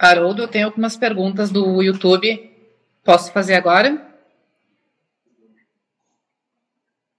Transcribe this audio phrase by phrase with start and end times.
[0.00, 2.50] Haroldo, eu tenho algumas perguntas do YouTube.
[3.04, 4.00] Posso fazer agora?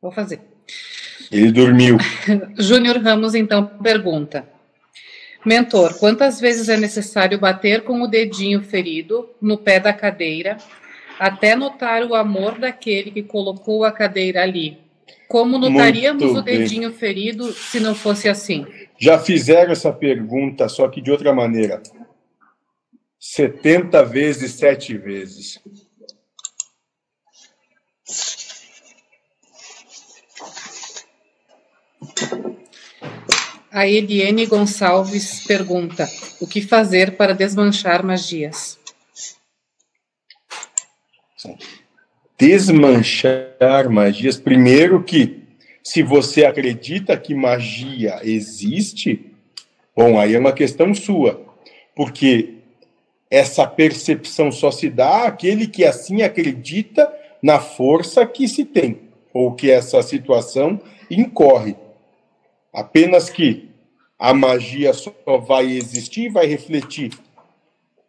[0.01, 0.41] Vou fazer.
[1.31, 1.97] Ele dormiu.
[2.57, 4.47] Júnior Ramos, então, pergunta.
[5.46, 10.57] Mentor, quantas vezes é necessário bater com o dedinho ferido no pé da cadeira
[11.20, 14.79] até notar o amor daquele que colocou a cadeira ali?
[15.27, 18.66] Como notaríamos o dedinho ferido se não fosse assim?
[18.98, 21.82] Já fizeram essa pergunta, só que de outra maneira.
[23.23, 25.59] 70 vezes, 7 vezes.
[33.71, 36.09] A Eliane Gonçalves pergunta:
[36.41, 38.79] o que fazer para desmanchar magias?
[42.40, 44.38] Desmanchar magias.
[44.40, 45.43] Primeiro que,
[45.84, 49.31] se você acredita que magia existe,
[49.95, 51.45] bom, aí é uma questão sua,
[51.95, 52.60] porque
[53.31, 58.99] essa percepção só se dá àquele que assim acredita na força que se tem,
[59.34, 60.77] ou que essa situação
[61.10, 61.77] incorre.
[62.74, 63.70] Apenas que
[64.19, 65.13] a magia só
[65.47, 67.12] vai existir, vai refletir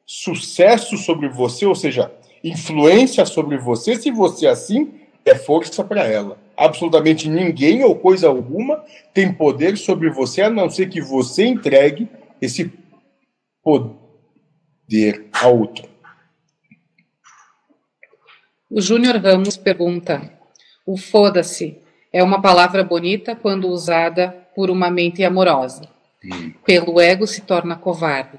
[0.04, 2.12] sucesso sobre você, ou seja,
[2.42, 4.92] influência sobre você, se você assim
[5.24, 6.36] é força para ela.
[6.56, 8.84] Absolutamente ninguém ou coisa alguma
[9.14, 12.08] tem poder sobre você, a não ser que você entregue
[12.40, 12.70] esse
[13.62, 14.02] poder
[15.32, 15.88] a outro.
[18.70, 20.32] O Júnior Ramos pergunta:
[20.86, 21.78] o foda-se
[22.12, 25.88] é uma palavra bonita quando usada por uma mente amorosa.
[26.24, 26.52] Hum.
[26.64, 28.38] Pelo ego se torna covarde.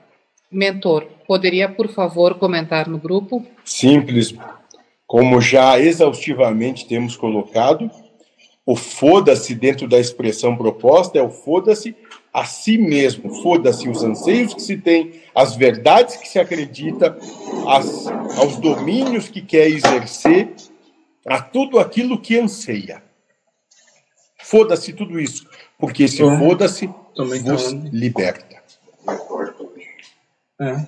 [0.52, 3.45] Mentor, poderia, por favor, comentar no grupo?
[3.66, 4.36] Simples.
[5.08, 7.90] Como já exaustivamente temos colocado,
[8.66, 11.95] o foda-se dentro da expressão proposta é o foda-se
[12.33, 17.17] a si mesmo, foda-se os anseios que se tem, as verdades que se acredita,
[17.67, 20.53] as, aos domínios que quer exercer,
[21.28, 23.03] a tudo aquilo que anseia.
[24.42, 28.64] Foda-se tudo isso, porque esse foda-se vos liberta.
[30.59, 30.88] É.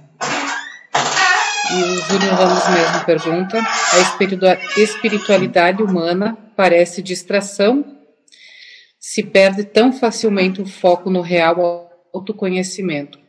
[1.72, 7.86] E o Júnior Ramos mesmo pergunta: a espiritualidade humana parece distração?
[9.00, 13.20] Se perde tão facilmente o foco no real autoconhecimento?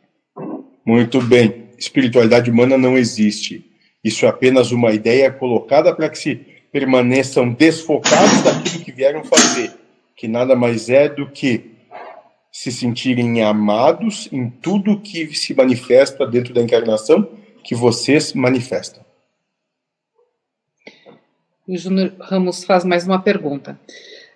[0.85, 1.67] Muito bem.
[1.79, 3.65] Espiritualidade humana não existe.
[4.03, 6.37] Isso é apenas uma ideia colocada para que se
[6.73, 9.73] permaneçam desfocados daquilo que vieram fazer
[10.17, 11.73] que nada mais é do que
[12.51, 17.29] se sentirem amados em tudo que se manifesta dentro da encarnação
[17.67, 19.05] que vocês manifestam.
[21.67, 23.77] O Júnior Ramos faz mais uma pergunta.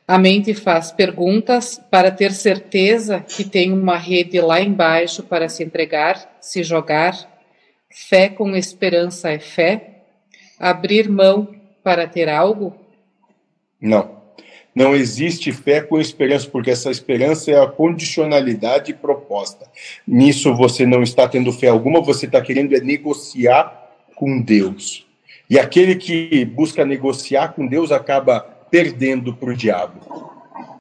[0.07, 5.63] A mente faz perguntas para ter certeza que tem uma rede lá embaixo para se
[5.63, 7.15] entregar, se jogar.
[7.89, 10.03] Fé com esperança é fé?
[10.59, 11.55] Abrir mão
[11.85, 12.75] para ter algo?
[13.81, 14.20] Não.
[14.75, 19.67] Não existe fé com esperança, porque essa esperança é a condicionalidade proposta.
[20.07, 25.07] Nisso você não está tendo fé alguma, você está querendo é negociar com Deus.
[25.49, 30.40] E aquele que busca negociar com Deus acaba perdendo para o diabo.